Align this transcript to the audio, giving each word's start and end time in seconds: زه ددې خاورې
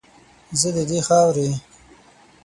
زه 0.59 0.69
ددې 0.75 0.99
خاورې 1.07 1.49